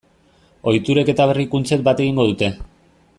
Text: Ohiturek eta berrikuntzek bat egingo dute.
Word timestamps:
Ohiturek 0.71 1.11
eta 1.13 1.27
berrikuntzek 1.33 1.85
bat 1.91 2.03
egingo 2.07 2.27
dute. 2.31 2.51